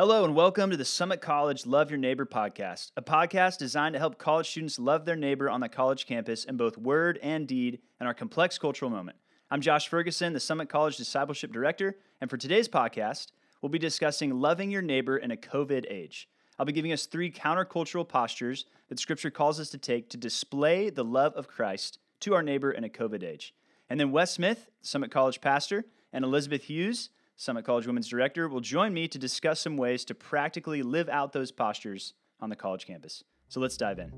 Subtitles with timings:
[0.00, 3.98] Hello, and welcome to the Summit College Love Your Neighbor podcast, a podcast designed to
[3.98, 7.80] help college students love their neighbor on the college campus in both word and deed
[8.00, 9.16] in our complex cultural moment.
[9.50, 14.38] I'm Josh Ferguson, the Summit College Discipleship Director, and for today's podcast, we'll be discussing
[14.38, 16.28] loving your neighbor in a COVID age.
[16.60, 20.90] I'll be giving us three countercultural postures that Scripture calls us to take to display
[20.90, 23.52] the love of Christ to our neighbor in a COVID age.
[23.90, 27.10] And then Wes Smith, Summit College pastor, and Elizabeth Hughes,
[27.40, 31.32] Summit College Women's Director, will join me to discuss some ways to practically live out
[31.32, 33.22] those postures on the college campus.
[33.48, 34.12] So let's dive in.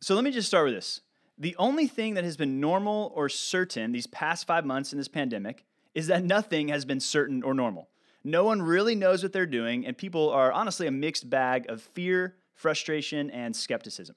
[0.00, 1.02] So let me just start with this.
[1.38, 5.08] The only thing that has been normal or certain these past five months in this
[5.08, 7.88] pandemic is that nothing has been certain or normal.
[8.24, 11.82] No one really knows what they're doing, and people are honestly a mixed bag of
[11.82, 14.16] fear, frustration, and skepticism.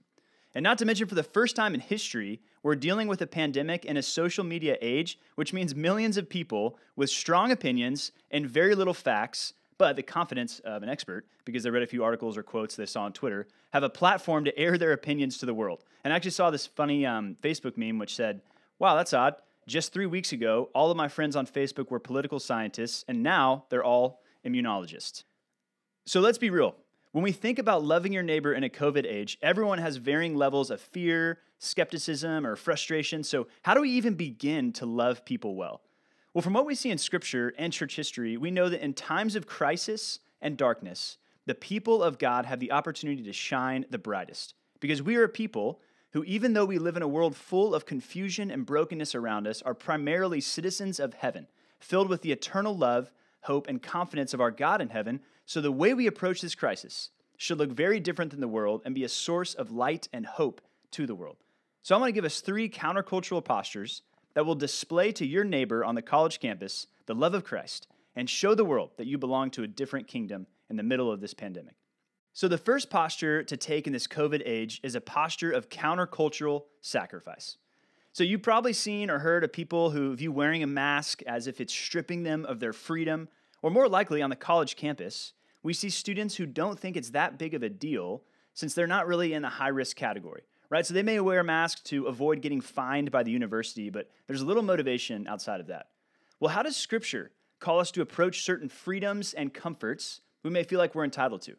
[0.56, 3.86] And not to mention, for the first time in history, we're dealing with a pandemic
[3.86, 8.76] in a social media age, which means millions of people with strong opinions and very
[8.76, 12.44] little facts but the confidence of an expert, because they read a few articles or
[12.44, 15.84] quotes they saw on Twitter, have a platform to air their opinions to the world.
[16.04, 18.42] And I actually saw this funny um, Facebook meme which said,
[18.78, 19.36] Wow, that's odd.
[19.68, 23.66] Just three weeks ago, all of my friends on Facebook were political scientists, and now
[23.70, 25.24] they're all immunologists.
[26.06, 26.76] So let's be real.
[27.12, 30.72] When we think about loving your neighbor in a COVID age, everyone has varying levels
[30.72, 33.24] of fear, skepticism, or frustration.
[33.24, 35.82] So, how do we even begin to love people well?
[36.40, 39.36] Well, from what we see in Scripture and church history, we know that in times
[39.36, 44.54] of crisis and darkness, the people of God have the opportunity to shine the brightest.
[44.80, 45.82] Because we are a people
[46.14, 49.62] who, even though we live in a world full of confusion and brokenness around us,
[49.64, 51.46] are primarily citizens of heaven,
[51.78, 55.20] filled with the eternal love, hope, and confidence of our God in heaven.
[55.46, 58.96] So the way we approach this crisis should look very different than the world and
[58.96, 60.62] be a source of light and hope
[60.92, 61.36] to the world.
[61.84, 64.04] So I want to give us three countercultural postures
[64.40, 68.30] that will display to your neighbor on the college campus the love of Christ and
[68.30, 71.34] show the world that you belong to a different kingdom in the middle of this
[71.34, 71.76] pandemic.
[72.32, 76.64] So, the first posture to take in this COVID age is a posture of countercultural
[76.80, 77.58] sacrifice.
[78.14, 81.60] So, you've probably seen or heard of people who view wearing a mask as if
[81.60, 83.28] it's stripping them of their freedom,
[83.62, 85.34] or more likely on the college campus,
[85.64, 88.24] we see students who don't think it's that big of a deal
[88.54, 90.86] since they're not really in the high risk category right?
[90.86, 94.42] So they may wear a mask to avoid getting fined by the university, but there's
[94.42, 95.88] a little motivation outside of that.
[96.40, 100.80] Well, how does Scripture call us to approach certain freedoms and comforts we may feel
[100.80, 101.56] like we're entitled to?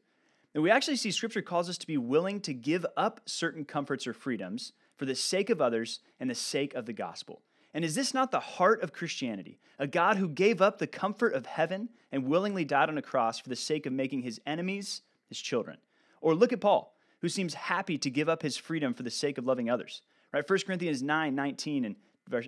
[0.55, 4.07] And we actually see Scripture calls us to be willing to give up certain comforts
[4.07, 7.43] or freedoms for the sake of others and the sake of the gospel.
[7.73, 9.61] And is this not the heart of Christianity?
[9.79, 13.39] A God who gave up the comfort of heaven and willingly died on a cross
[13.39, 15.79] for the sake of making his enemies his children.
[16.21, 19.39] Or look at Paul who seems happy to give up his freedom for the sake
[19.39, 20.03] of loving others.
[20.33, 20.49] Right?
[20.49, 21.97] 1 Corinthians 9, 19 and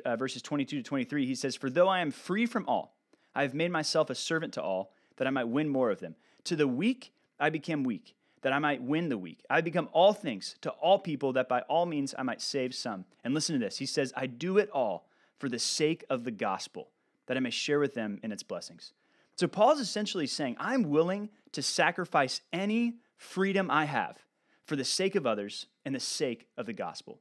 [0.05, 2.97] uh, verses 22 to 23, he says, For though I am free from all,
[3.35, 6.15] I have made myself a servant to all, that I might win more of them.
[6.45, 9.45] To the weak I became weak, that I might win the weak.
[9.51, 13.05] I become all things to all people, that by all means I might save some.
[13.25, 13.79] And listen to this.
[13.79, 15.09] He says, I do it all
[15.39, 16.89] for the sake of the gospel,
[17.27, 18.93] that I may share with them in its blessings.
[19.37, 24.19] So Paul is essentially saying, I'm willing to sacrifice any freedom I have
[24.65, 27.21] for the sake of others and the sake of the gospel.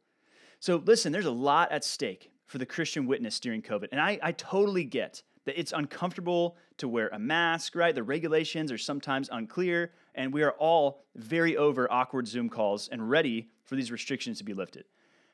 [0.60, 3.88] So, listen, there's a lot at stake for the Christian witness during COVID.
[3.92, 7.96] And I, I totally get that it's uncomfortable to wear a mask, right?
[7.96, 13.10] The regulations are sometimes unclear, and we are all very over awkward Zoom calls and
[13.10, 14.86] ready for these restrictions to be lifted.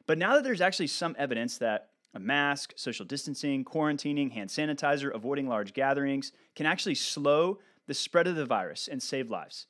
[0.05, 5.13] But now that there's actually some evidence that a mask, social distancing, quarantining, hand sanitizer,
[5.13, 9.67] avoiding large gatherings can actually slow the spread of the virus and save lives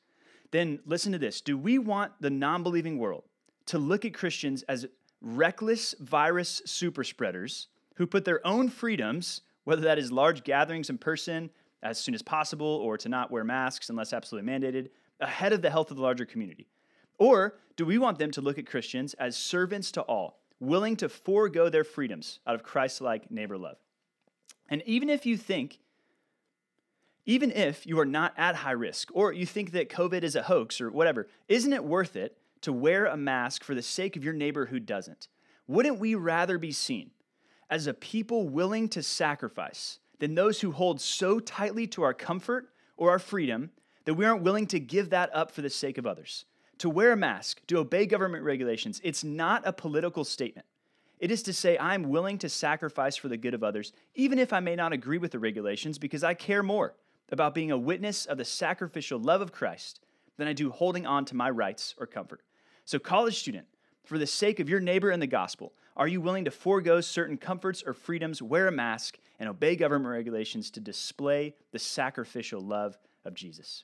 [0.51, 1.41] then listen to this.
[1.41, 3.23] Do we want the non believing world
[3.67, 4.85] to look at Christians as
[5.21, 10.97] reckless virus super spreaders who put their own freedoms, whether that is large gatherings in
[10.97, 11.49] person
[11.83, 14.89] as soon as possible or to not wear masks unless absolutely mandated,
[15.19, 16.67] ahead of the health of the larger community?
[17.17, 21.09] Or do we want them to look at Christians as servants to all, willing to
[21.09, 23.77] forego their freedoms out of Christ like neighbor love?
[24.69, 25.79] And even if you think
[27.27, 30.43] even if you are not at high risk or you think that COVID is a
[30.43, 34.23] hoax or whatever, isn't it worth it to wear a mask for the sake of
[34.23, 35.27] your neighbor who doesn't?
[35.67, 37.11] Wouldn't we rather be seen
[37.69, 42.69] as a people willing to sacrifice than those who hold so tightly to our comfort
[42.95, 43.71] or our freedom
[44.05, 46.45] that we aren't willing to give that up for the sake of others?
[46.77, 50.65] To wear a mask, to obey government regulations, it's not a political statement.
[51.19, 54.53] It is to say, I'm willing to sacrifice for the good of others, even if
[54.53, 56.93] I may not agree with the regulations, because I care more
[57.29, 59.99] about being a witness of the sacrificial love of Christ
[60.37, 62.41] than I do holding on to my rights or comfort.
[62.85, 63.67] So, college student,
[64.03, 67.37] for the sake of your neighbor and the gospel, are you willing to forego certain
[67.37, 72.97] comforts or freedoms, wear a mask, and obey government regulations to display the sacrificial love
[73.25, 73.83] of Jesus?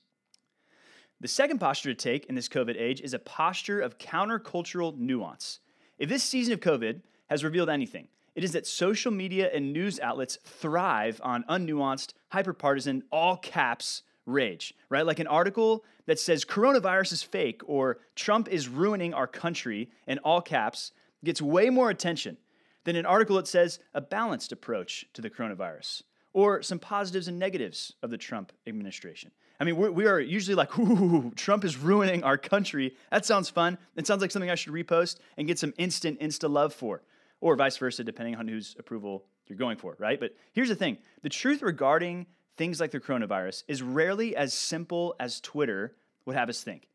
[1.19, 5.59] The second posture to take in this COVID age is a posture of countercultural nuance.
[5.97, 9.99] If this season of COVID has revealed anything, it is that social media and news
[9.99, 15.05] outlets thrive on unnuanced, hyperpartisan, all caps rage, right?
[15.05, 20.19] Like an article that says coronavirus is fake or Trump is ruining our country in
[20.19, 20.91] all caps
[21.23, 22.37] gets way more attention
[22.83, 26.03] than an article that says a balanced approach to the coronavirus
[26.33, 29.31] or some positives and negatives of the Trump administration.
[29.59, 32.95] I mean, we're, we are usually like, ooh, Trump is ruining our country.
[33.11, 33.77] That sounds fun.
[33.95, 37.03] It sounds like something I should repost and get some instant, insta love for,
[37.43, 40.17] or vice versa, depending on whose approval you're going for, right?
[40.17, 42.25] But here's the thing the truth regarding
[42.55, 45.93] things like the coronavirus is rarely as simple as Twitter
[46.25, 46.87] would have us think.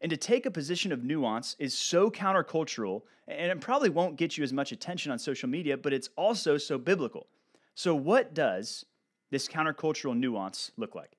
[0.00, 4.38] And to take a position of nuance is so countercultural, and it probably won't get
[4.38, 7.26] you as much attention on social media, but it's also so biblical.
[7.74, 8.86] So, what does
[9.30, 11.18] this countercultural nuance look like?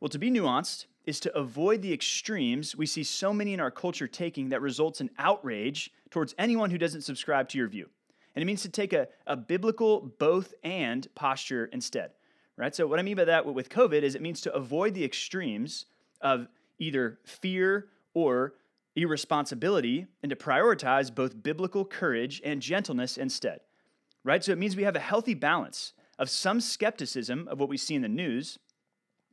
[0.00, 3.70] Well, to be nuanced is to avoid the extremes we see so many in our
[3.70, 7.90] culture taking that results in outrage towards anyone who doesn't subscribe to your view.
[8.36, 12.10] And it means to take a, a biblical both and posture instead.
[12.56, 12.74] Right?
[12.74, 15.86] So, what I mean by that with COVID is it means to avoid the extremes
[16.20, 16.46] of
[16.78, 18.54] either fear or
[18.94, 23.60] irresponsibility and to prioritize both biblical courage and gentleness instead.
[24.22, 24.44] Right?
[24.44, 27.94] So it means we have a healthy balance of some skepticism of what we see
[27.94, 28.58] in the news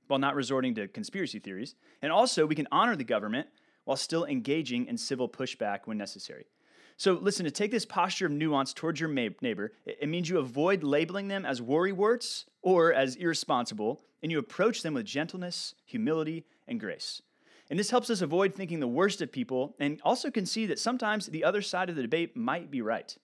[0.08, 3.48] while not resorting to conspiracy theories, and also we can honor the government
[3.86, 6.46] while still engaging in civil pushback when necessary.
[6.98, 10.84] So, listen, to take this posture of nuance towards your neighbor, it means you avoid
[10.84, 16.80] labeling them as worrywarts or as irresponsible, and you approach them with gentleness, humility, and
[16.80, 17.22] grace.
[17.70, 20.80] And this helps us avoid thinking the worst of people and also can see that
[20.80, 23.16] sometimes the other side of the debate might be right.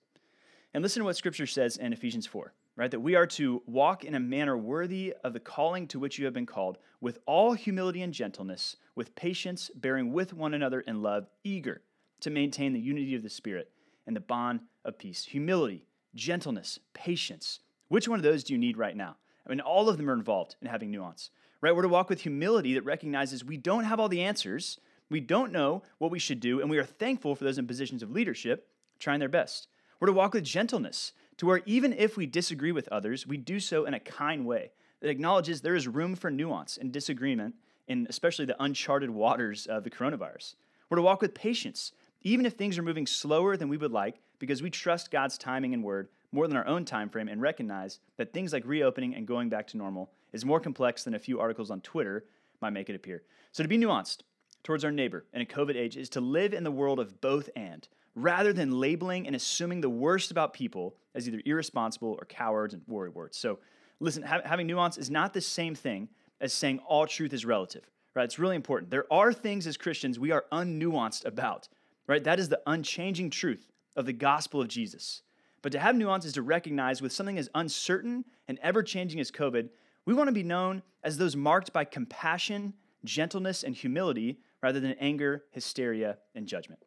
[0.74, 2.92] And listen to what Scripture says in Ephesians 4, right?
[2.92, 6.26] That we are to walk in a manner worthy of the calling to which you
[6.26, 11.02] have been called, with all humility and gentleness, with patience, bearing with one another in
[11.02, 11.82] love, eager
[12.22, 13.72] to maintain the unity of the Spirit
[14.08, 15.26] and the bond of peace.
[15.26, 15.86] Humility,
[16.16, 17.60] gentleness, patience.
[17.88, 19.18] Which one of those do you need right now?
[19.46, 21.32] I mean, all of them are involved in having nuance
[21.62, 21.76] right?
[21.76, 24.80] We're to walk with humility that recognizes we don't have all the answers,
[25.10, 28.04] we don't know what we should do, and we are thankful for those in positions
[28.04, 28.68] of leadership
[29.00, 29.68] trying their best.
[30.00, 33.60] We're to walk with gentleness, to where even if we disagree with others, we do
[33.60, 34.72] so in a kind way
[35.02, 37.56] that acknowledges there is room for nuance and disagreement
[37.88, 40.56] in especially the uncharted waters of the coronavirus.
[40.90, 44.20] We're to walk with patience, even if things are moving slower than we would like,
[44.40, 48.00] because we trust God's timing and word more than our own time frame and recognize
[48.18, 51.40] that things like reopening and going back to normal is more complex than a few
[51.40, 52.26] articles on Twitter
[52.62, 53.24] might make it appear.
[53.52, 54.20] So to be nuanced
[54.64, 57.50] towards our neighbor in a COVID age is to live in the world of both
[57.56, 62.74] and, rather than labeling and assuming the worst about people as either irresponsible or cowards
[62.74, 63.34] and worrywart.
[63.34, 63.60] So
[64.00, 66.10] listen, ha- having nuance is not the same thing
[66.42, 67.90] as saying all truth is relative.
[68.16, 68.24] Right?
[68.24, 68.92] It's really important.
[68.92, 71.70] There are things as Christians we are unnuanced about.
[72.10, 72.24] Right?
[72.24, 75.22] That is the unchanging truth of the gospel of Jesus.
[75.62, 79.30] But to have nuance is to recognize with something as uncertain and ever changing as
[79.30, 79.70] COVID,
[80.06, 82.74] we want to be known as those marked by compassion,
[83.06, 86.84] gentleness, and humility rather than anger, hysteria, and judgment.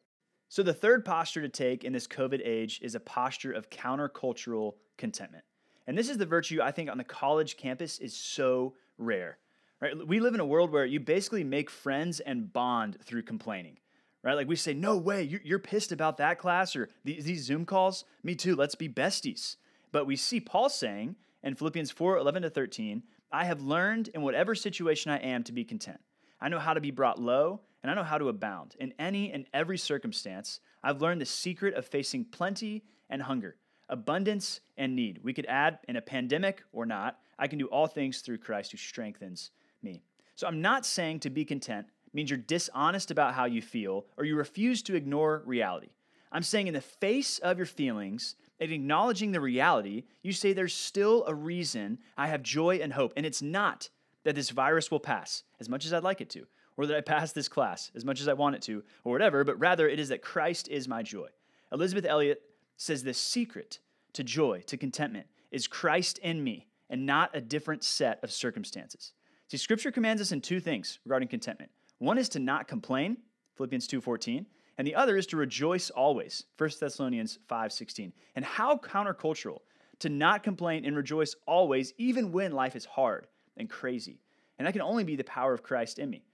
[0.49, 4.75] So, the third posture to take in this COVID age is a posture of countercultural
[4.99, 5.44] contentment.
[5.87, 9.38] And this is the virtue I think on the college campus is so rare.
[9.80, 9.94] Right?
[10.04, 13.78] We live in a world where you basically make friends and bond through complaining
[14.22, 14.34] right?
[14.34, 18.04] Like we say, no way, you're pissed about that class or these Zoom calls.
[18.22, 19.56] Me too, let's be besties.
[19.90, 24.22] But we see Paul saying in Philippians 4 11 to 13, I have learned in
[24.22, 26.00] whatever situation I am to be content.
[26.40, 28.76] I know how to be brought low, and I know how to abound.
[28.78, 33.56] In any and every circumstance, I've learned the secret of facing plenty and hunger,
[33.88, 35.20] abundance and need.
[35.22, 38.72] We could add in a pandemic or not, I can do all things through Christ
[38.72, 39.50] who strengthens
[39.82, 40.02] me.
[40.34, 44.25] So I'm not saying to be content means you're dishonest about how you feel or
[44.25, 45.88] you refuse to ignore reality.
[46.31, 50.75] I'm saying, in the face of your feelings and acknowledging the reality, you say there's
[50.75, 53.12] still a reason I have joy and hope.
[53.16, 53.90] And it's not
[54.25, 57.00] that this virus will pass as much as I'd like it to, or that I
[57.02, 60.00] pass this class as much as I want it to, or whatever, but rather it
[60.00, 61.28] is that Christ is my joy.
[61.71, 62.42] Elisabeth Elliot
[62.76, 63.78] says the secret
[64.14, 69.12] to joy, to contentment, is Christ in me and not a different set of circumstances.
[69.49, 71.71] See, Scripture commands us in two things regarding contentment.
[72.02, 73.18] One is to not complain,
[73.54, 74.44] Philippians 2:14,
[74.76, 76.47] and the other is to rejoice always.
[76.56, 78.12] 1 Thessalonians 5:16.
[78.35, 79.61] And how countercultural
[80.00, 84.18] to not complain and rejoice always even when life is hard and crazy.
[84.59, 86.25] And that can only be the power of Christ in me.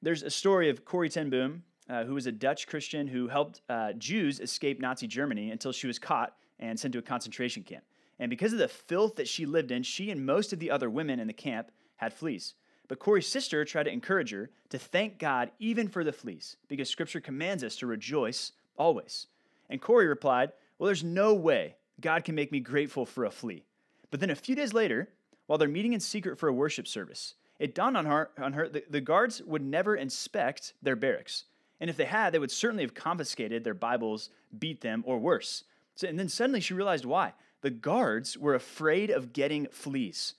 [0.00, 3.62] There's a story of Corrie ten Boom, uh, who was a Dutch Christian who helped
[3.68, 7.82] uh, Jews escape Nazi Germany until she was caught and sent to a concentration camp.
[8.20, 10.88] And because of the filth that she lived in, she and most of the other
[10.88, 12.54] women in the camp had fleas.
[12.90, 16.90] But Corrie's sister tried to encourage her to thank God even for the fleas, because
[16.90, 19.28] scripture commands us to rejoice always.
[19.68, 23.62] And Corey replied, Well, there's no way God can make me grateful for a flea.
[24.10, 25.08] But then a few days later,
[25.46, 28.68] while they're meeting in secret for a worship service, it dawned on her, on her
[28.68, 31.44] the, the guards would never inspect their barracks.
[31.78, 35.62] And if they had, they would certainly have confiscated their Bibles, beat them, or worse.
[35.94, 37.34] So, and then suddenly she realized why.
[37.60, 40.34] The guards were afraid of getting fleas.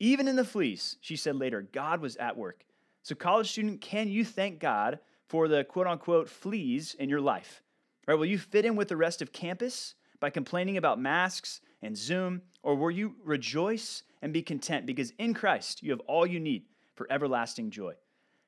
[0.00, 2.64] Even in the fleas, she said later, God was at work.
[3.02, 4.98] So, college student, can you thank God
[5.28, 7.62] for the quote unquote fleas in your life?
[8.06, 8.14] Right?
[8.14, 12.42] Will you fit in with the rest of campus by complaining about masks and Zoom?
[12.62, 16.64] Or will you rejoice and be content because in Christ you have all you need
[16.94, 17.94] for everlasting joy?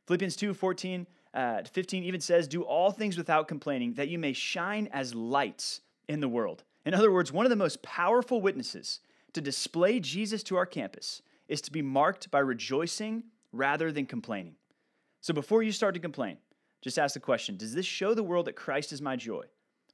[0.06, 4.32] Philippians 2 14 uh, 15 even says, Do all things without complaining, that you may
[4.32, 6.64] shine as lights in the world.
[6.86, 9.00] In other words, one of the most powerful witnesses
[9.34, 14.54] to display Jesus to our campus is to be marked by rejoicing rather than complaining.
[15.20, 16.38] So before you start to complain,
[16.82, 19.44] just ask the question Does this show the world that Christ is my joy?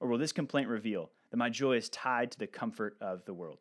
[0.00, 3.34] Or will this complaint reveal that my joy is tied to the comfort of the
[3.34, 3.58] world?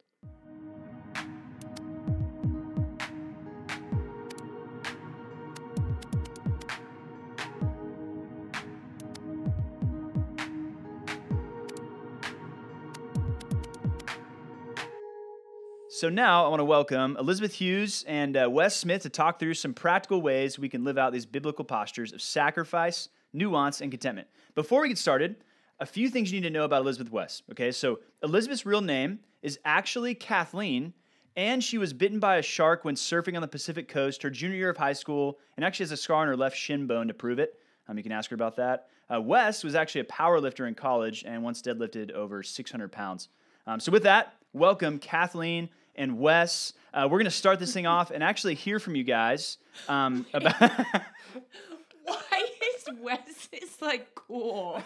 [15.93, 19.55] So now I want to welcome Elizabeth Hughes and uh, Wes Smith to talk through
[19.55, 24.29] some practical ways we can live out these biblical postures of sacrifice, nuance, and contentment.
[24.55, 25.43] Before we get started,
[25.81, 27.43] a few things you need to know about Elizabeth West.
[27.51, 30.93] Okay, so Elizabeth's real name is actually Kathleen,
[31.35, 34.55] and she was bitten by a shark when surfing on the Pacific coast her junior
[34.55, 37.13] year of high school, and actually has a scar on her left shin bone to
[37.13, 37.59] prove it.
[37.89, 38.87] Um, you can ask her about that.
[39.13, 43.27] Uh, Wes was actually a power lifter in college and once deadlifted over 600 pounds.
[43.67, 46.73] Um, so with that, welcome Kathleen and Wes.
[46.93, 49.57] Uh, we're going to start this thing off and actually hear from you guys
[49.87, 50.55] um, about.
[52.03, 52.43] Why
[52.75, 54.81] is Wes's like cool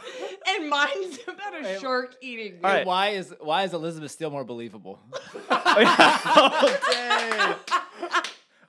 [0.47, 2.59] and mine's about a shark eating?
[2.63, 2.85] All right.
[2.85, 4.99] Why is why is Elizabeth still more believable?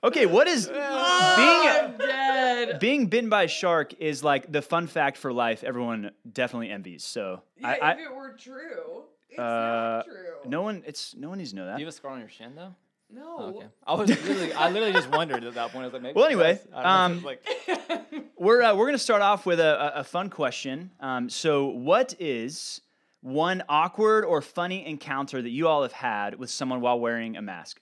[0.03, 2.79] okay, what is Oh, being I'm dead.
[2.79, 5.63] being bitten by a shark is like the fun fact for life.
[5.63, 7.03] Everyone definitely envies.
[7.03, 10.49] So Yeah, I, if I it were true, it's uh, not true.
[10.49, 11.75] no one it's no one needs to know that.
[11.75, 12.73] Do you have a scar on your shin though?
[13.09, 13.35] no.
[13.39, 13.67] Oh, okay.
[13.85, 15.83] I was literally, I literally just wondered at that point.
[15.83, 16.13] I was like, maybe.
[16.15, 16.67] Well, anyway, does.
[16.73, 19.97] I don't know if it's um, like, We're uh, we're gonna start off with a,
[19.97, 20.91] a, a fun question.
[20.99, 22.81] Um, so, what is
[23.21, 27.41] one awkward or funny encounter that you all have had with someone while wearing a
[27.41, 27.79] mask?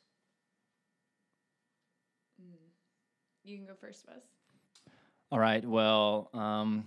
[3.43, 4.21] You can go first, Wes.
[5.31, 5.63] All right.
[5.63, 6.85] Well, um,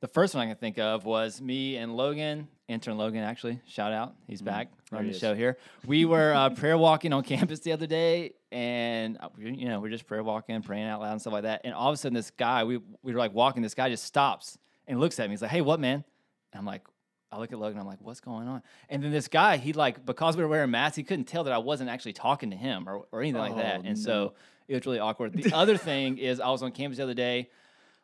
[0.00, 3.60] the first one I can think of was me and Logan, intern Logan, actually.
[3.66, 4.14] Shout out.
[4.26, 5.20] He's back There running he the is.
[5.20, 5.58] show here.
[5.86, 9.90] We were uh, prayer walking on campus the other day, and, uh, you know, we're
[9.90, 11.62] just prayer walking, praying out loud and stuff like that.
[11.64, 14.04] And all of a sudden, this guy, we, we were like walking, this guy just
[14.04, 15.32] stops and looks at me.
[15.32, 16.04] He's like, hey, what, man?
[16.52, 16.82] And I'm like,
[17.32, 18.62] I look at Logan, I'm like, what's going on?
[18.88, 21.52] And then this guy, he like, because we were wearing masks, he couldn't tell that
[21.52, 23.80] I wasn't actually talking to him or, or anything like that.
[23.84, 24.34] Oh, And so
[24.66, 25.32] it was really awkward.
[25.32, 27.50] The other thing is, I was on campus the other day.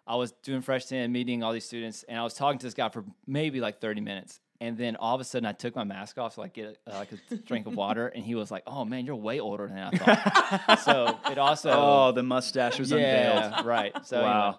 [0.07, 2.75] I was doing Fresh 10, meeting all these students, and I was talking to this
[2.75, 4.41] guy for maybe like 30 minutes.
[4.61, 6.95] And then all of a sudden, I took my mask off so I get uh,
[6.95, 9.77] like a drink of water, and he was like, "Oh man, you're way older than
[9.79, 13.67] I thought." so it also, Oh, the mustache was unveiled.
[13.67, 13.93] right.
[14.07, 14.43] So wow.
[14.43, 14.59] anyway,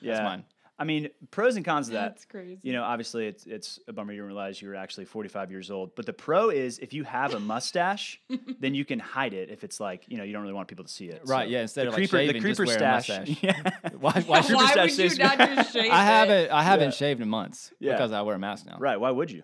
[0.00, 0.12] yeah.
[0.12, 0.44] that's mine.
[0.78, 2.12] I mean, pros and cons of that.
[2.14, 2.58] That's crazy.
[2.62, 5.70] You know, obviously, it's it's a bummer you didn't realize you were actually 45 years
[5.70, 5.94] old.
[5.94, 8.20] But the pro is if you have a mustache,
[8.60, 10.84] then you can hide it if it's like you know you don't really want people
[10.84, 11.22] to see it.
[11.24, 13.38] Right, So yeah, instead the of, like, creeper, shaving, the just creeper wear a mustache.
[13.42, 13.70] Yeah.
[14.00, 14.12] Why?
[14.26, 16.50] Why creeper why would you not just shave I haven't.
[16.50, 16.90] I haven't Yeah.
[16.90, 17.92] shaved in months Yeah.
[17.92, 18.76] because I wear a mask now.
[18.80, 18.98] right.
[18.98, 19.42] Why would you?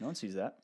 [0.00, 0.58] No one sees that.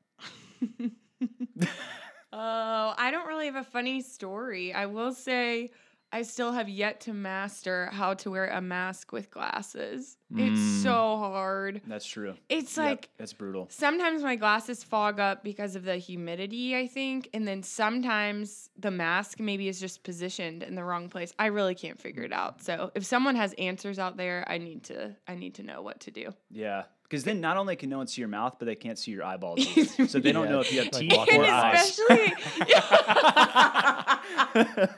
[2.37, 4.73] Oh, I don't really have a funny story.
[4.73, 5.71] I will say
[6.15, 10.17] I still have yet to master how to wear a mask with glasses.
[10.37, 10.83] It's Mm.
[10.83, 11.81] so hard.
[11.87, 12.35] That's true.
[12.49, 13.67] It's Yep, like that's brutal.
[13.71, 18.93] sometimes my glasses fog up because of the humidity, I think, and then sometimes the
[18.93, 21.33] mask maybe is just positioned in the wrong place.
[21.37, 22.63] I really can't figure it out.
[22.63, 25.99] So, if someone has answers out there, I need to I need to know what
[26.01, 26.33] to do.
[26.51, 26.85] Yeah.
[27.03, 29.25] Because then not only can no one see your mouth, but they can't see your
[29.25, 29.63] eyeballs.
[30.11, 30.53] so they don't Yeah.
[30.53, 31.99] know if you have teeth walking or and eyes.
[31.99, 32.33] especially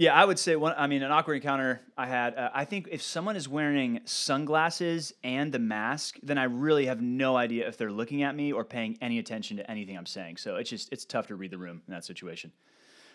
[0.00, 0.72] Yeah, I would say one.
[0.78, 2.34] I mean, an awkward encounter I had.
[2.34, 7.02] Uh, I think if someone is wearing sunglasses and the mask, then I really have
[7.02, 10.38] no idea if they're looking at me or paying any attention to anything I'm saying.
[10.38, 12.50] So it's just it's tough to read the room in that situation.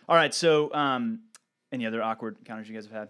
[0.08, 0.32] All right.
[0.32, 1.22] So, um,
[1.72, 3.08] any other awkward encounters you guys have had?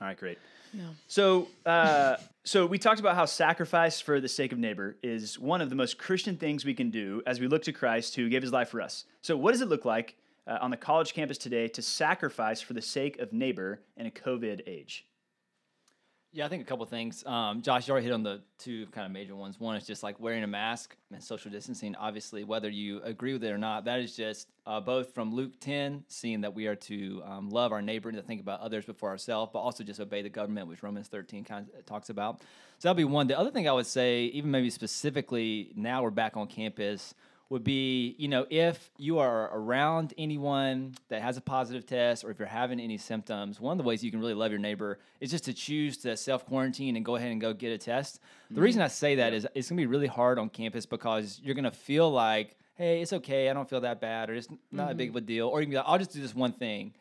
[0.00, 0.38] All right, great.
[0.72, 0.90] No.
[1.08, 5.60] So, uh, so we talked about how sacrifice for the sake of neighbor is one
[5.60, 8.42] of the most Christian things we can do as we look to Christ who gave
[8.42, 9.06] His life for us.
[9.22, 10.14] So, what does it look like
[10.46, 14.10] uh, on the college campus today to sacrifice for the sake of neighbor in a
[14.10, 15.06] COVID age?
[16.36, 17.24] Yeah, I think a couple things.
[17.24, 19.58] Um, Josh, you already hit on the two kind of major ones.
[19.58, 21.96] One is just like wearing a mask and social distancing.
[21.96, 25.52] Obviously, whether you agree with it or not, that is just uh, both from Luke
[25.60, 28.84] 10, seeing that we are to um, love our neighbor and to think about others
[28.84, 32.40] before ourselves, but also just obey the government, which Romans 13 kind of talks about.
[32.40, 33.28] So that'll be one.
[33.28, 37.14] The other thing I would say, even maybe specifically now we're back on campus,
[37.48, 42.30] would be, you know, if you are around anyone that has a positive test or
[42.30, 44.98] if you're having any symptoms, one of the ways you can really love your neighbor
[45.20, 48.20] is just to choose to self quarantine and go ahead and go get a test.
[48.50, 51.40] The reason I say that is it's going to be really hard on campus because
[51.44, 54.48] you're going to feel like, hey, it's okay, I don't feel that bad, or it's
[54.72, 55.18] not a big mm-hmm.
[55.18, 56.94] of a deal, or you can be like, I'll just do this one thing.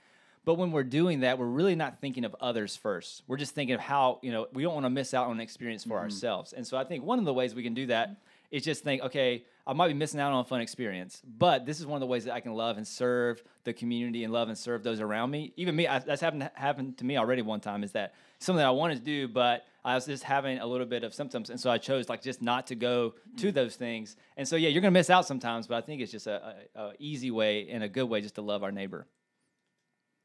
[0.45, 3.23] But when we're doing that, we're really not thinking of others first.
[3.27, 5.39] We're just thinking of how, you know, we don't want to miss out on an
[5.39, 6.03] experience for mm-hmm.
[6.03, 6.53] ourselves.
[6.53, 8.15] And so I think one of the ways we can do that
[8.55, 11.81] is just think, okay, I might be missing out on a fun experience, but this
[11.81, 14.47] is one of the ways that I can love and serve the community and love
[14.47, 15.51] and serve those around me.
[15.57, 17.83] Even me, I, that's happened happened to me already one time.
[17.83, 20.85] Is that something that I wanted to do, but I was just having a little
[20.85, 24.15] bit of symptoms, and so I chose like just not to go to those things.
[24.37, 26.79] And so yeah, you're gonna miss out sometimes, but I think it's just a, a,
[26.81, 29.05] a easy way and a good way just to love our neighbor.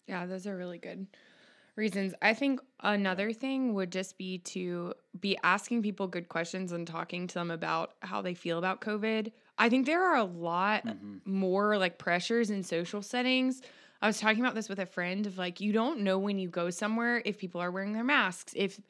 [0.06, 1.08] Yeah, those are really good
[1.80, 2.14] reasons.
[2.22, 7.26] I think another thing would just be to be asking people good questions and talking
[7.26, 9.32] to them about how they feel about COVID.
[9.58, 11.18] I think there are a lot mm-hmm.
[11.24, 13.62] more like pressures in social settings.
[14.00, 16.48] I was talking about this with a friend of like, you don't know when you
[16.48, 18.80] go somewhere if people are wearing their masks, if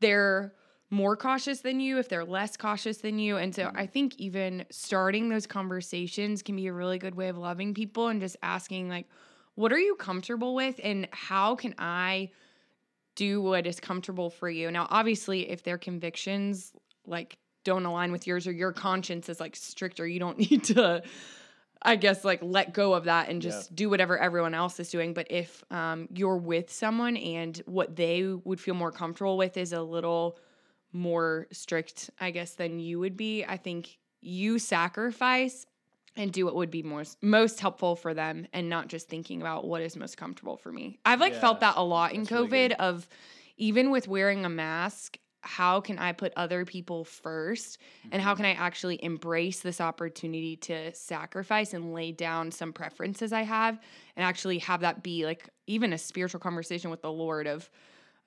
[0.00, 0.52] they're
[0.90, 3.38] more cautious than you, if they're less cautious than you.
[3.38, 3.78] And so mm-hmm.
[3.78, 8.08] I think even starting those conversations can be a really good way of loving people
[8.08, 9.06] and just asking, like,
[9.54, 12.30] what are you comfortable with and how can I
[13.14, 14.70] do what is comfortable for you?
[14.70, 16.72] Now, obviously, if their convictions
[17.06, 21.02] like don't align with yours or your conscience is like stricter, you don't need to.
[21.84, 25.14] I guess like let go of that and just do whatever everyone else is doing.
[25.14, 29.72] But if um, you're with someone and what they would feel more comfortable with is
[29.72, 30.38] a little
[30.92, 35.66] more strict, I guess, than you would be, I think you sacrifice
[36.16, 39.66] and do what would be most most helpful for them and not just thinking about
[39.66, 40.98] what is most comfortable for me.
[41.04, 43.08] I've like felt that a lot in that's really COVID of
[43.56, 48.20] even with wearing a mask, how can I put other people 1st and Mm-hmm.
[48.28, 53.42] how can I actually embrace this opportunity to sacrifice and lay down some preferences I
[53.42, 53.80] have
[54.16, 57.70] and actually have that be like even a spiritual conversation with the Lord of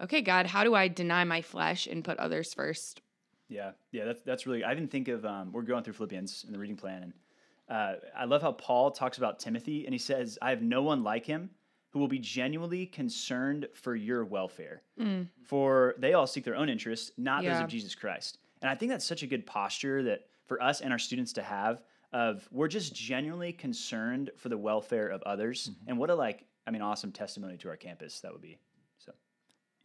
[0.02, 3.02] okay, God, how do I deny my flesh and put others first?
[3.48, 4.64] Yeah, yeah, that's that's really.
[4.64, 5.26] I didn't think of.
[5.26, 7.14] Um, we're going through Philippians in the reading plan, and
[7.70, 11.04] uh, I love how Paul talks about Timothy, and he says, "I have no one
[11.04, 11.50] like him
[11.90, 14.82] who will be genuinely concerned for your welfare,
[15.44, 18.92] for they all seek their own interests, not those of Jesus Christ." And I think
[18.92, 21.82] that's such a good posture that for us and our students to have
[22.14, 26.72] of we're just genuinely concerned for the welfare of others, and what a like, I
[26.72, 28.58] mean, awesome testimony to our campus that would be.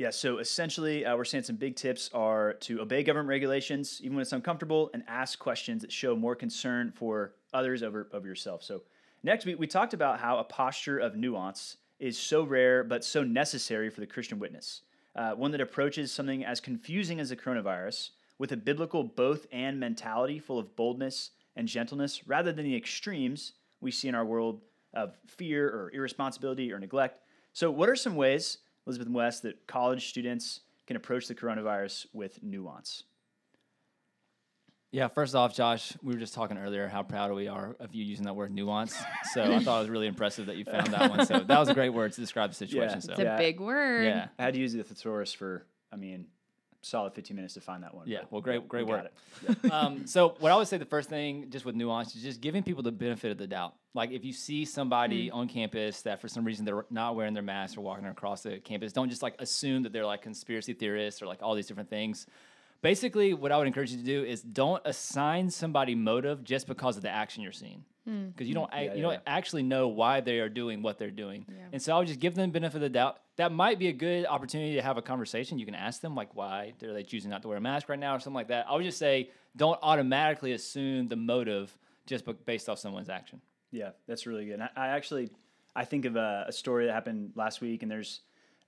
[0.00, 4.16] Yeah, so essentially, uh, we're saying some big tips are to obey government regulations, even
[4.16, 8.62] when it's uncomfortable, and ask questions that show more concern for others over, over yourself.
[8.62, 8.80] So,
[9.22, 13.22] next, we, we talked about how a posture of nuance is so rare but so
[13.22, 14.80] necessary for the Christian witness.
[15.14, 19.78] Uh, one that approaches something as confusing as the coronavirus with a biblical both and
[19.78, 24.62] mentality full of boldness and gentleness rather than the extremes we see in our world
[24.94, 27.20] of fear or irresponsibility or neglect.
[27.52, 32.42] So, what are some ways, Elizabeth West, that college students can approach the coronavirus with
[32.42, 33.04] nuance?
[34.92, 38.04] Yeah, first off, Josh, we were just talking earlier how proud we are of you
[38.04, 38.96] using that word nuance.
[39.32, 41.24] So I thought it was really impressive that you found that one.
[41.26, 42.94] So that was a great word to describe the situation.
[42.96, 43.00] Yeah.
[43.00, 43.36] so It's a Yeah.
[43.36, 44.04] big word.
[44.06, 46.26] yeah, I had to use the thesaurus for, I mean,
[46.82, 48.08] solid 15 minutes to find that one.
[48.08, 49.12] Yeah, well, great- great got work.
[49.48, 49.72] it.
[49.72, 52.62] um, so what I would say the first thing, just with nuance, is just giving
[52.62, 53.74] people the benefit of the doubt.
[53.94, 57.42] Like if you see somebody on campus that for some reason they're not wearing their
[57.42, 61.20] mask or walking across the campus, don't just like assume that they're like conspiracy theorists
[61.20, 62.26] or like all these different things.
[62.82, 66.96] Basically, what I would encourage you to do is don't assign somebody motive just because
[66.96, 69.18] of the action you're seeing, because you don't a- Yeah, you yeah, don't yeah.
[69.26, 71.46] actually know why they are doing what they're doing.
[71.72, 73.20] And so I would just give them benefit of the doubt.
[73.36, 75.58] That might be a good opportunity to have a conversation.
[75.58, 77.98] You can ask them like, why are they choosing not to wear a mask right
[77.98, 78.66] now or something like that.
[78.68, 83.40] I would just say don't automatically assume the motive just based off someone's action.
[83.70, 84.54] Yeah, that's really good.
[84.54, 85.30] And I, I actually,
[85.76, 88.20] I think of a, a story that happened last week, and there's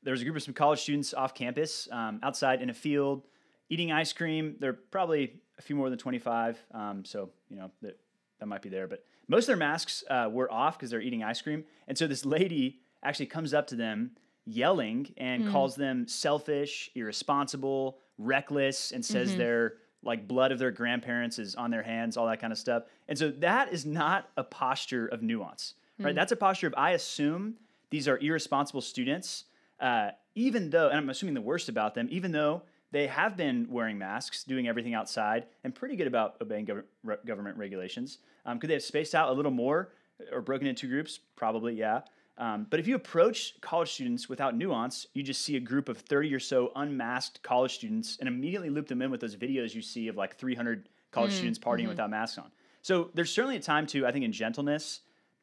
[0.04, 3.22] there was a group of some college students off campus, um, outside in a field,
[3.68, 4.56] eating ice cream.
[4.58, 7.98] They're probably a few more than 25, um, so you know that
[8.40, 8.86] that might be there.
[8.88, 12.06] But most of their masks uh, were off because they're eating ice cream, and so
[12.06, 14.12] this lady actually comes up to them
[14.44, 21.38] yelling and calls them selfish, irresponsible, reckless, and says their like blood of their grandparents
[21.38, 22.82] is on their hands, all that kind of stuff.
[23.08, 26.14] And so that is not a posture of nuance, right?
[26.14, 27.54] That's a posture of I assume
[27.90, 29.44] these are irresponsible students,
[29.80, 33.66] uh, even though, and I'm assuming the worst about them, even though they have been
[33.68, 38.18] wearing masks, doing everything outside, and pretty good about obeying gov- re- government regulations.
[38.46, 39.88] Um, could they have spaced out a little more
[40.30, 41.18] or broken into groups?
[41.34, 42.02] Probably, yeah.
[42.38, 45.98] Um, but if you approach college students without nuance, you just see a group of
[45.98, 49.82] 30 or so unmasked college students and immediately loop them in with those videos you
[49.82, 52.50] see of like 300 college students partying without masks on.
[52.80, 55.00] So there's certainly a time to, I think, in gentleness,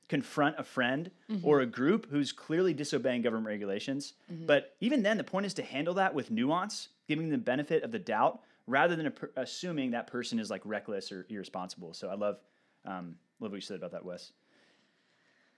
[0.07, 1.11] confront a friend
[1.43, 4.13] or a group who's clearly disobeying government regulations.
[4.47, 7.83] But even then, the point is to handle that with nuance, giving them the benefit
[7.83, 11.93] of the doubt rather than a- assuming that person is like reckless or irresponsible.
[11.93, 12.37] So I love,
[12.85, 14.31] um, love what you said about that, Wes.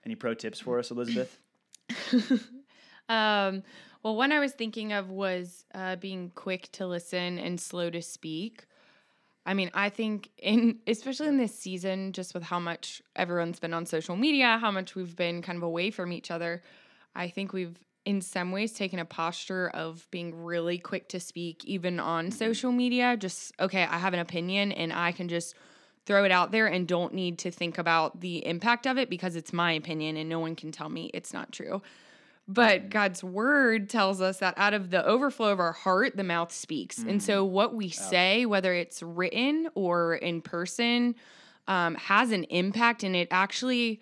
[0.04, 1.38] Any pro tips for us, Elizabeth?
[3.10, 3.64] Um,
[4.04, 8.02] well, one I was thinking of was uh, being quick to listen and slow to
[8.02, 8.66] speak.
[9.46, 13.74] I mean, I think in especially in this season, just with how much everyone's been
[13.74, 16.62] on social media, how much we've been kind of away from each other,
[17.16, 21.64] I think we've in some ways taken a posture of being really quick to speak,
[21.66, 22.38] even on mm-hmm.
[22.38, 23.16] social media.
[23.18, 25.56] Just okay, I have an opinion and I can just
[26.06, 29.36] throw it out there and don't need to think about the impact of it because
[29.36, 31.82] it's my opinion and no one can tell me it's not true.
[32.48, 32.90] But mm-hmm.
[32.90, 36.98] God's word tells us that out of the overflow of our heart, the mouth speaks.
[36.98, 37.20] And mm-hmm.
[37.20, 41.16] so, what we say, whether it's written or in person,
[41.68, 43.04] um, has an impact.
[43.04, 44.02] And it actually,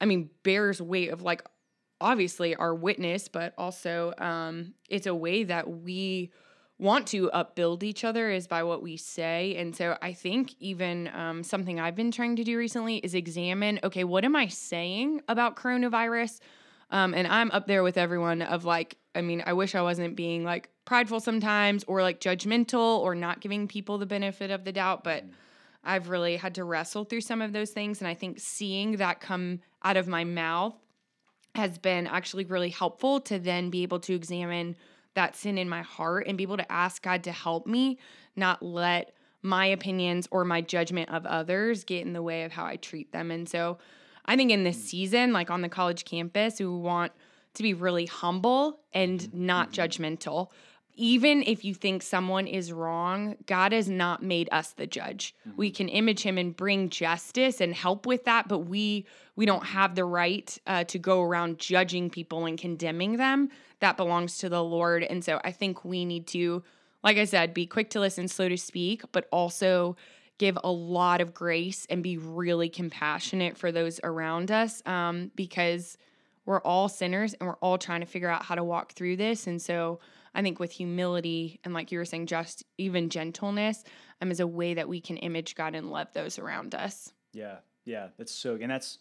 [0.00, 1.42] I mean, bears weight of like,
[2.00, 6.30] obviously, our witness, but also um, it's a way that we
[6.78, 9.56] want to upbuild each other is by what we say.
[9.56, 13.80] And so, I think even um, something I've been trying to do recently is examine
[13.84, 16.40] okay, what am I saying about coronavirus?
[16.90, 20.16] Um, and I'm up there with everyone of like, I mean, I wish I wasn't
[20.16, 24.72] being like prideful sometimes or like judgmental or not giving people the benefit of the
[24.72, 25.24] doubt, but
[25.82, 28.00] I've really had to wrestle through some of those things.
[28.00, 30.74] And I think seeing that come out of my mouth
[31.56, 34.76] has been actually really helpful to then be able to examine
[35.14, 37.98] that sin in my heart and be able to ask God to help me
[38.36, 42.64] not let my opinions or my judgment of others get in the way of how
[42.64, 43.30] I treat them.
[43.30, 43.78] And so
[44.26, 44.82] I think in this hmm.
[44.82, 47.12] season, like on the college campus, we want
[47.54, 49.46] to be really humble and mm-hmm.
[49.46, 49.82] not mm-hmm.
[49.82, 50.50] judgmental.
[50.98, 55.34] Even if you think someone is wrong, God has not made us the judge.
[55.54, 59.04] We can image him and bring justice and help with that, but we
[59.36, 63.50] we don't have the right uh, to go around judging people and condemning them.
[63.80, 65.02] That belongs to the Lord.
[65.02, 66.62] And so I think we need to,
[67.04, 69.96] like I said, be quick to listen, slow to speak, but also
[70.38, 75.98] give a lot of grace and be really compassionate for those around us um, because
[76.46, 79.46] we're all sinners and we're all trying to figure out how to walk through this.
[79.46, 79.98] And so
[80.36, 83.82] I think with humility and, like you were saying, just even gentleness
[84.20, 87.10] um, is a way that we can image God and love those around us.
[87.32, 88.98] Yeah, yeah, that's so, and that's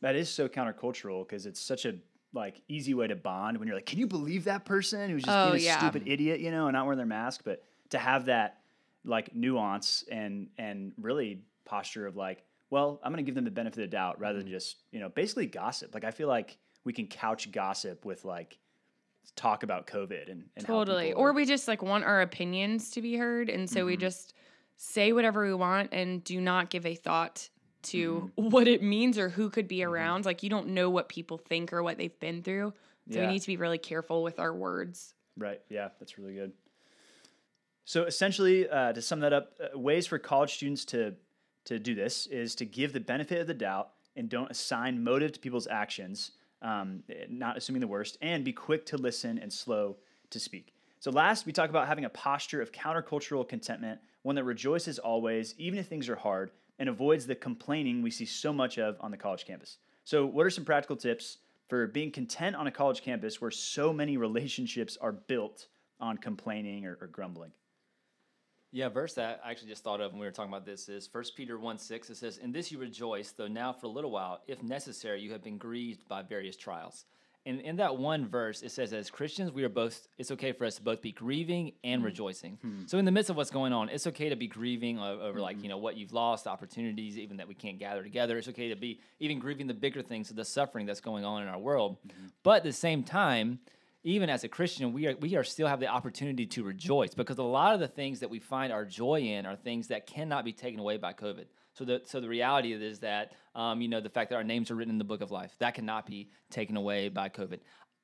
[0.00, 1.94] that is so countercultural because it's such a
[2.32, 5.36] like easy way to bond when you're like, can you believe that person who's just
[5.38, 5.78] Oh, being a yeah.
[5.78, 8.58] stupid idiot, you know, and not wearing their mask, but to have that
[9.04, 13.78] like nuance and and really posture of like, well, I'm gonna give them the benefit
[13.78, 14.46] of the doubt rather Mm-hmm.
[14.48, 15.94] than just you know basically gossip.
[15.94, 18.58] Like I feel like we can couch gossip with like
[19.36, 21.12] talk about COVID and, and Totally.
[21.12, 23.48] Or we just like want our opinions to be heard.
[23.48, 24.34] And so we just
[24.76, 27.48] say whatever we want and do not give a thought
[27.84, 30.24] to what it means or who could be around.
[30.24, 32.72] Like you don't know what people think or what they've been through.
[33.10, 33.26] So Yeah.
[33.26, 35.14] we need to be really careful with our words.
[35.36, 35.60] Right.
[35.68, 36.52] Yeah, that's really good.
[37.84, 41.14] So essentially, uh, to sum that up, uh, ways for college students to
[41.66, 45.32] to do this is to give the benefit of the doubt and don't assign motive
[45.32, 49.96] to people's actions, um, not assuming the worst, and be quick to listen and slow
[50.30, 50.74] to speak.
[51.00, 55.54] So last, we talk about having a posture of countercultural contentment, one that rejoices always,
[55.58, 59.10] even if things are hard, and avoids the complaining we see so much of on
[59.10, 59.78] the college campus.
[60.04, 61.38] So, what are some practical tips
[61.68, 65.66] for being content on a college campus where so many relationships are built
[66.00, 67.52] on complaining or, or grumbling?
[68.74, 71.08] Yeah, verse that I actually just thought of when we were talking about this is
[71.12, 72.10] 1 Peter 1 6.
[72.10, 75.30] It says, In this you rejoice, though now for a little while, if necessary, you
[75.30, 77.04] have been grieved by various trials,
[77.46, 80.64] And in that one verse, it says, as Christians, we are both, it's okay for
[80.64, 82.06] us to both be grieving and hmm.
[82.06, 82.58] rejoicing.
[82.62, 82.86] Hmm.
[82.86, 85.58] So in the midst of what's going on, it's okay to be grieving over, like,
[85.58, 85.62] hmm.
[85.62, 88.38] you know, what you've lost, opportunities, even that we can't gather together.
[88.38, 91.42] It's okay to be even grieving the bigger things of the suffering that's going on
[91.42, 91.98] in our world.
[92.42, 93.60] But at the same time,
[94.04, 97.38] even as a Christian, we are we are still have the opportunity to rejoice because
[97.38, 100.44] a lot of the things that we find our joy in are things that cannot
[100.44, 101.46] be taken away by COVID.
[101.72, 104.70] So the so the reality is that um, you know the fact that our names
[104.70, 107.60] are written in the book of life that cannot be taken away by COVID.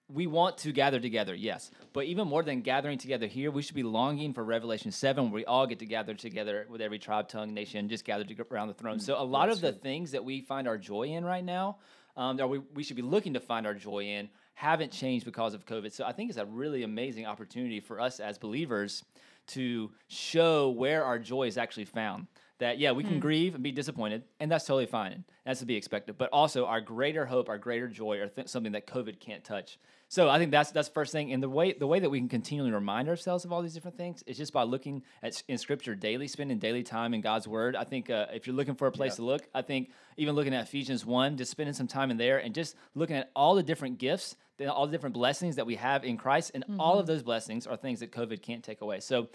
[0.08, 3.76] We want to gather together, yes, but even more than gathering together here, we should
[3.76, 7.28] be longing for Revelation seven, where we all get to gather together with every tribe,
[7.28, 8.98] tongue, nation, just gathered around the throne.
[8.98, 11.76] So a lot of the things that we find our joy in right now,
[12.16, 15.54] um, that we, we should be looking to find our joy in, haven't changed because
[15.54, 15.92] of COVID.
[15.92, 19.04] So I think it's a really amazing opportunity for us as believers
[19.48, 22.26] to show where our joy is actually found.
[22.58, 23.20] That yeah, we can hmm.
[23.20, 25.24] grieve and be disappointed, and that's totally fine.
[25.46, 26.18] That's to be expected.
[26.18, 29.78] But also, our greater hope, our greater joy, are th- something that COVID can't touch.
[30.10, 31.32] So I think that's that's the first thing.
[31.32, 33.96] And the way the way that we can continually remind ourselves of all these different
[33.96, 37.76] things is just by looking at in Scripture daily, spending daily time in God's Word.
[37.76, 40.52] I think uh, if you're looking for a place to look, I think even looking
[40.52, 43.62] at Ephesians one, just spending some time in there and just looking at all the
[43.62, 47.06] different gifts the, all the different blessings that we have in Christ, and all of
[47.06, 49.00] those blessings are things that COVID can't take away.
[49.00, 49.28] So,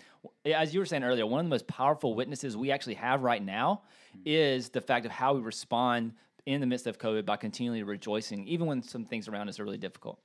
[0.46, 3.44] as you were saying earlier, one of the most powerful witnesses we actually have right
[3.44, 3.82] now
[4.24, 6.14] is the fact of how we respond
[6.46, 9.64] in the midst of COVID by continually rejoicing, even when some things around us are
[9.64, 10.20] really difficult.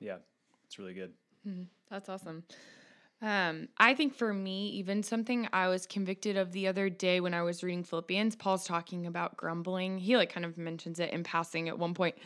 [0.00, 0.16] Yeah,
[0.66, 1.12] it's really good.
[1.90, 2.44] That's awesome.
[3.22, 7.32] Um, I think for me, even something I was convicted of the other day when
[7.32, 9.98] I was reading Philippians, Paul's talking about grumbling.
[9.98, 12.16] He like kind of mentions it in passing at one point.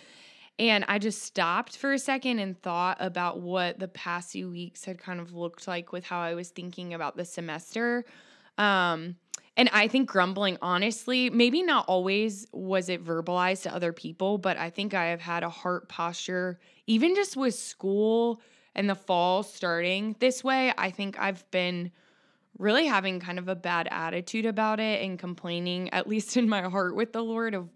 [0.58, 4.84] And I just stopped for a second and thought about what the past few weeks
[4.84, 8.04] had kind of looked like with how I was thinking about the semester.
[8.58, 9.16] Um,
[9.56, 14.56] and I think grumbling, honestly, maybe not always was it verbalized to other people, but
[14.56, 16.58] I think I have had a heart posture,
[16.90, 18.40] even just with school
[18.74, 20.72] and the fall starting this way.
[20.76, 21.92] I think I've been
[22.58, 26.62] really having kind of a bad attitude about it and complaining, at least in my
[26.62, 27.68] heart, with the Lord of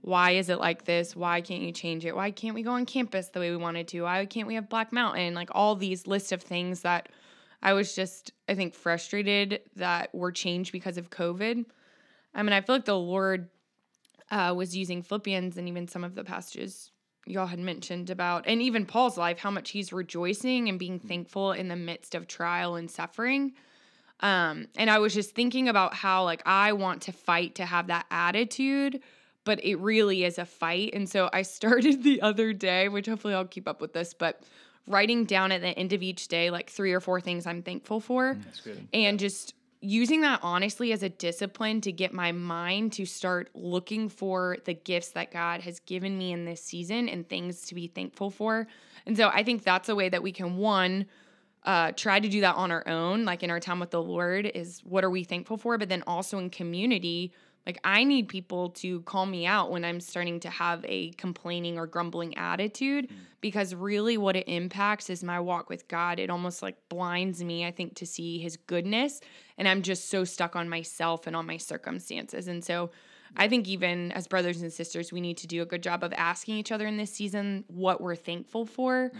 [0.00, 1.16] why is it like this?
[1.16, 2.14] Why can't you change it?
[2.14, 4.02] Why can't we go on campus the way we wanted to?
[4.02, 5.34] Why can't we have Black Mountain?
[5.34, 7.08] Like all these list of things that
[7.64, 11.64] I was just, I think, frustrated that were changed because of COVID.
[12.32, 13.48] I mean, I feel like the Lord
[14.30, 16.91] uh, was using Philippians and even some of the passages
[17.26, 21.52] y'all had mentioned about, and even Paul's life, how much he's rejoicing and being thankful
[21.52, 23.52] in the midst of trial and suffering.
[24.20, 27.88] Um, and I was just thinking about how, like, I want to fight to have
[27.88, 29.00] that attitude,
[29.44, 30.90] but it really is a fight.
[30.94, 34.42] And so I started the other day, which hopefully I'll keep up with this, but
[34.86, 38.00] writing down at the end of each day, like three or four things I'm thankful
[38.00, 38.88] for That's good.
[38.92, 44.08] and just using that honestly as a discipline to get my mind to start looking
[44.08, 47.88] for the gifts that God has given me in this season and things to be
[47.88, 48.68] thankful for.
[49.06, 51.06] And so I think that's a way that we can one
[51.64, 54.46] uh, try to do that on our own, like in our time with the Lord,
[54.46, 55.78] is what are we thankful for?
[55.78, 57.32] But then also in community,
[57.66, 61.78] like I need people to call me out when I'm starting to have a complaining
[61.78, 66.18] or grumbling attitude because really what it impacts is my walk with God.
[66.18, 69.20] It almost like blinds me, I think, to see his goodness.
[69.62, 72.48] And I'm just so stuck on myself and on my circumstances.
[72.48, 72.90] And so
[73.36, 76.12] I think even as brothers and sisters, we need to do a good job of
[76.14, 79.12] asking each other in this season what we're thankful for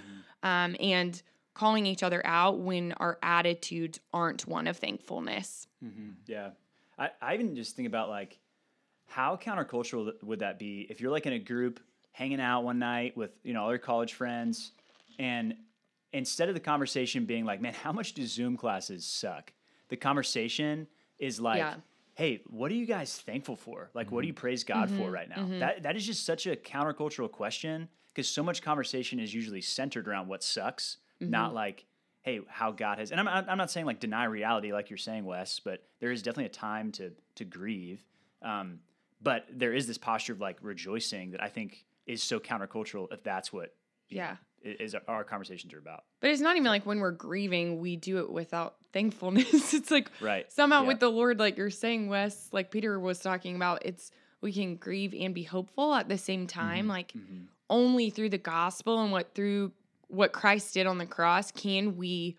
[0.43, 1.23] um, and
[1.55, 5.69] calling each other out when our attitudes aren't one of thankfulness.
[6.27, 6.51] Yeah.
[6.99, 8.41] I, I even just think about like
[9.07, 11.79] how countercultural would that be if you're like in a group
[12.11, 14.73] hanging out one night with, you know, other college friends
[15.21, 15.55] and
[16.13, 19.53] instead of the conversation being like, man, how much do Zoom classes suck?
[19.93, 20.87] The conversation
[21.19, 21.75] is like, Yeah.
[22.15, 23.91] hey, what are you guys thankful for?
[23.93, 24.41] Like, what do you mm-hmm.
[24.41, 25.11] praise God for mm-hmm.
[25.11, 25.37] right now?
[25.37, 25.59] Mm-hmm.
[25.59, 30.09] That that is just such a countercultural question because so much conversation is usually centered
[30.09, 31.85] around what sucks, not like,
[32.23, 33.13] hey, how God has.
[33.13, 36.23] And I'm I'm not saying like deny reality like you're saying, Wes, but there is
[36.23, 38.03] definitely a time to to grieve.
[38.41, 38.79] Um,
[39.21, 43.23] but there is this posture of like rejoicing that I think is so countercultural if
[43.23, 43.75] that's what
[44.09, 44.31] you know, Yeah.
[44.31, 46.05] i- is our conversations are about.
[46.21, 49.75] But it's not even like when we're grieving, we do it without thankfulness.
[49.75, 50.51] it's like Right.
[50.53, 50.89] somehow Yeah.
[50.89, 54.77] with the Lord, like you're saying, Wes, like Peter was talking about, it's we can
[54.77, 56.89] grieve and be hopeful at the same time.
[56.89, 57.47] Like Mhm.
[57.71, 59.73] only through the gospel and what through
[60.09, 62.37] what Christ did on the cross can we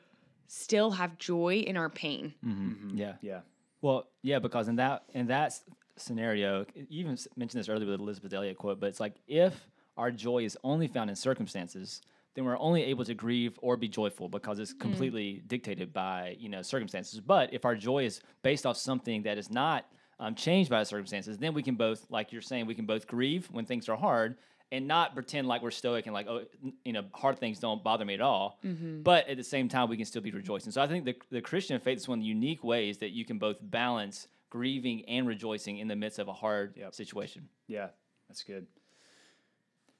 [0.48, 2.34] still have joy in our pain.
[2.46, 2.98] Mhm.
[2.98, 3.16] Yeah.
[3.22, 3.42] Yeah.
[3.82, 5.60] Well, yeah, because in that in that
[5.96, 10.12] scenario, you even mentioned this earlier with Elisabeth Elliot quote, but it's like if our
[10.12, 12.02] joy is only found in circumstances,
[12.36, 16.50] then we're only able to grieve or be joyful because it's completely dictated by you
[16.50, 17.20] know circumstances.
[17.20, 19.86] But if our joy is based off something that is not
[20.20, 23.08] um, changed by the circumstances, then we can both, like you're saying, we can both
[23.08, 24.36] grieve when things are hard
[24.72, 26.44] and not pretend like we're stoic and like oh
[26.84, 29.02] you know hard things don't bother me at all Mm-hmm.
[29.04, 31.42] but at the same time we can still be rejoicing so i think the, the
[31.42, 35.28] christian faith is one of the unique ways that you can both balance grieving and
[35.28, 36.96] rejoicing in the midst of a hard Yep.
[36.96, 37.90] situation Yeah,
[38.28, 38.66] that's good.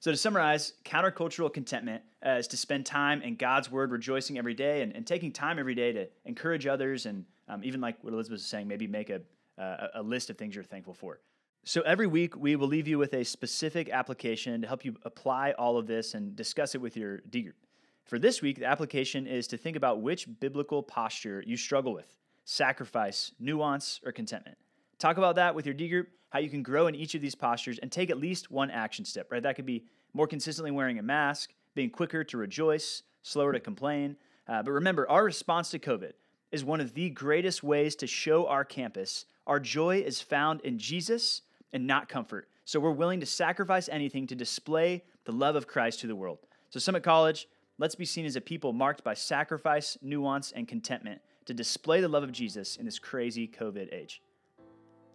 [0.04, 4.54] So, to summarize, countercultural contentment uh, is to spend time in God's word, rejoicing every
[4.54, 7.06] day and, and taking time every day to encourage others.
[7.06, 9.22] And um, even like what Elizabeth was saying, maybe make a,
[9.58, 11.22] uh, a list of things you're thankful for.
[11.64, 15.54] So, every week we will leave you with a specific application to help you apply
[15.54, 17.56] all of this and discuss it with your D group.
[18.04, 22.14] For this week, the application is to think about which biblical posture you struggle with
[22.44, 24.58] sacrifice, nuance, or contentment.
[25.04, 27.36] Talk about that with your D group, how you can grow in each of these
[27.36, 29.44] postures and take at least one action step, right?
[29.44, 34.16] That could be more consistently wearing a mask, being quicker to rejoice, slower to complain.
[34.48, 36.14] Uh, but remember, our response to COVID
[36.54, 40.80] is one of the greatest ways to show our campus our joy is found in
[40.80, 41.42] Jesus
[41.74, 42.48] and not comfort.
[42.64, 46.38] So we're willing to sacrifice anything to display the love of Christ to the world.
[46.70, 51.20] So, Summit College, let's be seen as a people marked by sacrifice, nuance, and contentment
[51.44, 54.22] to display the love of Jesus in this crazy COVID age.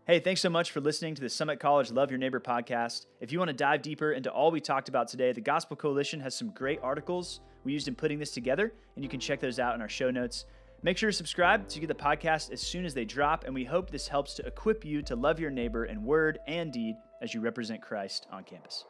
[0.08, 3.04] Hey, thanks so much for listening to the Summit College Love Your Neighbor podcast.
[3.20, 6.18] If you want to dive deeper into all we talked about today, the Gospel Coalition
[6.20, 9.58] has some great articles we used in putting this together, and you can check those
[9.58, 10.46] out in our show notes.
[10.82, 13.66] Make sure to subscribe to get the podcast as soon as they drop, and we
[13.66, 17.34] hope this helps to equip you to love your neighbor in word and deed as
[17.34, 18.86] you represent Christ on campus.